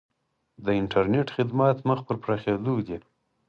[0.65, 2.97] د انټرنیټ خدمات مخ په پراخیدو دي